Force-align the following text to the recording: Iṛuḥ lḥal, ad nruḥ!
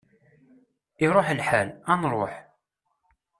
Iṛuḥ 1.05 1.27
lḥal, 1.39 1.69
ad 1.91 1.97
nruḥ! 2.01 2.35